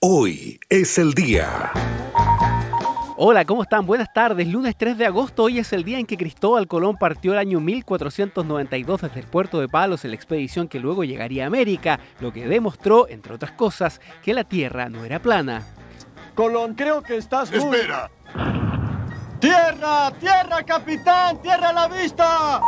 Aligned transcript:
Hoy 0.00 0.60
es 0.68 0.96
el 0.98 1.12
día. 1.12 1.72
Hola, 3.16 3.44
¿cómo 3.44 3.64
están? 3.64 3.84
Buenas 3.84 4.12
tardes. 4.12 4.46
Lunes 4.46 4.76
3 4.78 4.96
de 4.96 5.06
agosto, 5.06 5.42
hoy 5.42 5.58
es 5.58 5.72
el 5.72 5.82
día 5.82 5.98
en 5.98 6.06
que 6.06 6.16
Cristóbal 6.16 6.68
Colón 6.68 6.96
partió 6.96 7.32
el 7.32 7.38
año 7.40 7.58
1492 7.58 9.00
desde 9.02 9.18
el 9.18 9.26
puerto 9.26 9.58
de 9.58 9.66
Palos 9.66 10.04
en 10.04 10.12
la 10.12 10.14
expedición 10.14 10.68
que 10.68 10.78
luego 10.78 11.02
llegaría 11.02 11.42
a 11.42 11.46
América, 11.48 11.98
lo 12.20 12.32
que 12.32 12.46
demostró, 12.46 13.08
entre 13.08 13.34
otras 13.34 13.50
cosas, 13.50 14.00
que 14.22 14.34
la 14.34 14.44
Tierra 14.44 14.88
no 14.88 15.04
era 15.04 15.20
plana. 15.20 15.66
Colón, 16.36 16.74
creo 16.74 17.02
que 17.02 17.16
estás 17.16 17.50
muy... 17.50 17.76
Espera. 17.76 18.08
¡Tierra! 19.40 20.12
¡Tierra, 20.20 20.62
capitán! 20.64 21.42
¡Tierra 21.42 21.70
a 21.70 21.72
la 21.72 21.88
vista! 21.88 22.60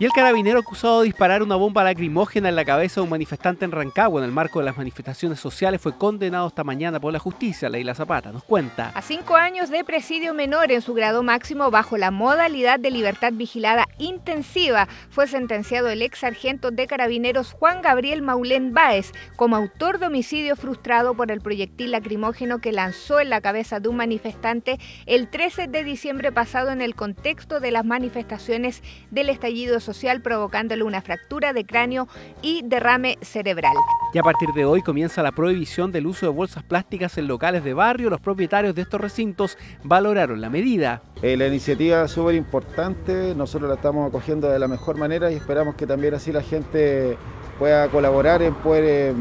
Y 0.00 0.04
el 0.04 0.12
carabinero 0.12 0.60
acusado 0.60 1.00
de 1.00 1.06
disparar 1.06 1.42
una 1.42 1.56
bomba 1.56 1.82
lacrimógena 1.82 2.48
en 2.48 2.54
la 2.54 2.64
cabeza 2.64 3.00
de 3.00 3.04
un 3.04 3.10
manifestante 3.10 3.64
en 3.64 3.72
Rancagua 3.72 4.20
en 4.20 4.26
el 4.26 4.32
marco 4.32 4.60
de 4.60 4.64
las 4.64 4.76
manifestaciones 4.76 5.40
sociales 5.40 5.80
fue 5.80 5.98
condenado 5.98 6.46
esta 6.46 6.62
mañana 6.62 7.00
por 7.00 7.12
la 7.12 7.18
justicia. 7.18 7.68
Leila 7.68 7.96
Zapata 7.96 8.30
nos 8.30 8.44
cuenta. 8.44 8.92
A 8.94 9.02
cinco 9.02 9.34
años 9.34 9.70
de 9.70 9.82
presidio 9.82 10.34
menor 10.34 10.70
en 10.70 10.82
su 10.82 10.94
grado 10.94 11.24
máximo 11.24 11.72
bajo 11.72 11.96
la 11.96 12.12
modalidad 12.12 12.78
de 12.78 12.92
libertad 12.92 13.32
vigilada 13.32 13.88
intensiva 13.98 14.86
fue 15.10 15.26
sentenciado 15.26 15.88
el 15.88 16.02
ex 16.02 16.20
sargento 16.20 16.70
de 16.70 16.86
carabineros 16.86 17.50
Juan 17.54 17.82
Gabriel 17.82 18.22
Maulén 18.22 18.72
Báez 18.72 19.10
como 19.34 19.56
autor 19.56 19.98
de 19.98 20.06
homicidio 20.06 20.54
frustrado 20.54 21.14
por 21.14 21.32
el 21.32 21.40
proyectil 21.40 21.90
lacrimógeno 21.90 22.60
que 22.60 22.70
lanzó 22.70 23.18
en 23.18 23.30
la 23.30 23.40
cabeza 23.40 23.80
de 23.80 23.88
un 23.88 23.96
manifestante 23.96 24.78
el 25.06 25.28
13 25.28 25.66
de 25.66 25.82
diciembre 25.82 26.30
pasado 26.30 26.70
en 26.70 26.82
el 26.82 26.94
contexto 26.94 27.58
de 27.58 27.72
las 27.72 27.84
manifestaciones 27.84 28.84
del 29.10 29.28
estallido 29.28 29.80
social 29.80 29.87
provocándole 30.22 30.82
una 30.82 31.02
fractura 31.02 31.52
de 31.52 31.64
cráneo 31.64 32.08
y 32.42 32.62
derrame 32.64 33.18
cerebral. 33.22 33.74
Y 34.12 34.18
a 34.18 34.22
partir 34.22 34.50
de 34.54 34.64
hoy 34.64 34.82
comienza 34.82 35.22
la 35.22 35.32
prohibición 35.32 35.92
del 35.92 36.06
uso 36.06 36.26
de 36.26 36.32
bolsas 36.32 36.62
plásticas 36.62 37.18
en 37.18 37.28
locales 37.28 37.64
de 37.64 37.74
barrio. 37.74 38.10
Los 38.10 38.20
propietarios 38.20 38.74
de 38.74 38.82
estos 38.82 39.00
recintos 39.00 39.58
valoraron 39.84 40.40
la 40.40 40.50
medida. 40.50 41.02
Eh, 41.22 41.36
la 41.36 41.46
iniciativa 41.46 42.04
es 42.04 42.10
súper 42.10 42.34
importante, 42.34 43.34
nosotros 43.34 43.68
la 43.68 43.76
estamos 43.76 44.08
acogiendo 44.08 44.48
de 44.48 44.58
la 44.58 44.68
mejor 44.68 44.96
manera 44.96 45.30
y 45.30 45.34
esperamos 45.34 45.74
que 45.74 45.86
también 45.86 46.14
así 46.14 46.32
la 46.32 46.42
gente 46.42 47.16
pueda 47.58 47.88
colaborar 47.88 48.42
en 48.42 48.54
poder 48.54 48.84
eh, 48.84 49.14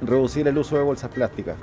reducir 0.00 0.46
el 0.48 0.56
uso 0.56 0.76
de 0.76 0.82
bolsas 0.82 1.10
plásticas. 1.10 1.56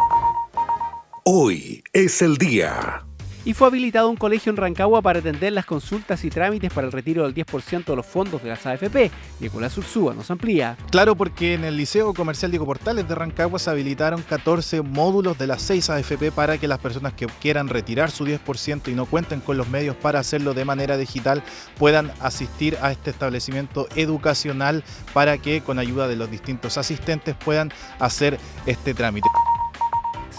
Hoy 1.23 1.83
es 1.93 2.21
el 2.21 2.37
día 2.37 3.05
y 3.45 3.53
fue 3.53 3.67
habilitado 3.67 4.09
un 4.09 4.15
colegio 4.15 4.49
en 4.49 4.57
Rancagua 4.57 5.01
para 5.01 5.19
atender 5.19 5.53
las 5.53 5.65
consultas 5.65 6.23
y 6.23 6.29
trámites 6.29 6.71
para 6.71 6.87
el 6.87 6.93
retiro 6.93 7.23
del 7.23 7.33
10% 7.33 7.85
de 7.85 7.95
los 7.95 8.05
fondos 8.05 8.43
de 8.43 8.49
las 8.49 8.65
AFP. 8.65 9.11
Nicolás 9.39 9.77
Ursúa 9.77 10.13
nos 10.13 10.29
amplía. 10.31 10.77
Claro, 10.91 11.15
porque 11.15 11.53
en 11.53 11.63
el 11.63 11.77
Liceo 11.77 12.13
Comercial 12.13 12.51
Diego 12.51 12.65
Portales 12.65 13.07
de 13.07 13.15
Rancagua 13.15 13.59
se 13.59 13.69
habilitaron 13.69 14.21
14 14.21 14.81
módulos 14.81 15.37
de 15.37 15.47
las 15.47 15.61
6 15.63 15.89
AFP 15.89 16.31
para 16.31 16.57
que 16.57 16.67
las 16.67 16.79
personas 16.79 17.13
que 17.13 17.27
quieran 17.41 17.67
retirar 17.67 18.11
su 18.11 18.25
10% 18.25 18.91
y 18.91 18.93
no 18.93 19.05
cuenten 19.05 19.39
con 19.39 19.57
los 19.57 19.69
medios 19.69 19.95
para 19.95 20.19
hacerlo 20.19 20.53
de 20.53 20.65
manera 20.65 20.97
digital 20.97 21.43
puedan 21.77 22.11
asistir 22.21 22.77
a 22.81 22.91
este 22.91 23.09
establecimiento 23.09 23.87
educacional 23.95 24.83
para 25.13 25.37
que 25.37 25.61
con 25.61 25.79
ayuda 25.79 26.07
de 26.07 26.15
los 26.15 26.29
distintos 26.29 26.77
asistentes 26.77 27.35
puedan 27.35 27.71
hacer 27.99 28.39
este 28.65 28.93
trámite 28.93 29.27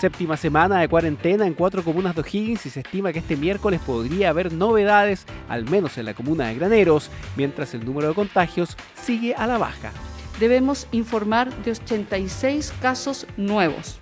séptima 0.03 0.37
semana 0.37 0.81
de 0.81 0.89
cuarentena 0.89 1.47
en 1.47 1.55
cuatro 1.55 1.85
comunas 1.85 2.17
de 2.17 2.23
O'Higgins 2.23 2.67
y 2.67 2.71
se 2.71 2.81
estima 2.81 3.13
que 3.13 3.21
este 3.21 3.37
miércoles 3.37 3.81
podría 3.87 4.31
haber 4.31 4.53
novedades, 4.53 5.27
al 5.49 5.65
menos 5.71 5.97
en 5.97 6.07
la 6.07 6.15
comuna 6.15 6.49
de 6.49 6.57
Graneros, 6.57 7.09
mientras 7.37 7.73
el 7.73 7.85
número 7.85 8.09
de 8.09 8.15
contagios 8.15 8.77
sigue 9.01 9.37
a 9.37 9.47
la 9.47 9.59
baja. 9.59 9.93
Debemos 10.41 10.89
informar 10.91 11.55
de 11.63 11.71
86 11.71 12.75
casos 12.83 13.29
nuevos. 13.37 14.02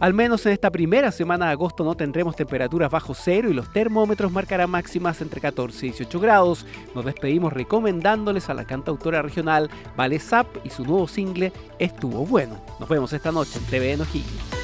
Al 0.00 0.14
menos 0.14 0.44
en 0.46 0.52
esta 0.52 0.70
primera 0.70 1.12
semana 1.12 1.46
de 1.46 1.52
agosto 1.52 1.84
no 1.84 1.94
tendremos 1.94 2.36
temperaturas 2.36 2.90
bajo 2.90 3.14
cero 3.14 3.50
y 3.50 3.54
los 3.54 3.72
termómetros 3.72 4.32
marcarán 4.32 4.70
máximas 4.70 5.20
entre 5.20 5.40
14 5.40 5.86
y 5.86 5.90
18 5.90 6.20
grados. 6.20 6.66
Nos 6.94 7.04
despedimos 7.04 7.52
recomendándoles 7.52 8.48
a 8.48 8.54
la 8.54 8.64
cantautora 8.64 9.22
regional 9.22 9.70
Vale 9.96 10.18
Zap 10.18 10.46
y 10.64 10.70
su 10.70 10.84
nuevo 10.84 11.06
single 11.08 11.52
Estuvo 11.78 12.26
Bueno. 12.26 12.60
Nos 12.80 12.88
vemos 12.88 13.12
esta 13.12 13.32
noche 13.32 13.58
en 13.58 13.64
TVN 13.66 14.02
O'Higgins. 14.02 14.61